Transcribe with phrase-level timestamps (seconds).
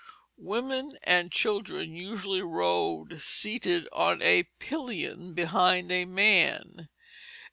[0.39, 6.89] Women and children usually rode seated on a pillion behind a man.